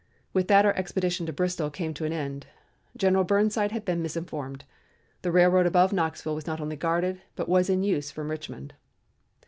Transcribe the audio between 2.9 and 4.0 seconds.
General Burnside had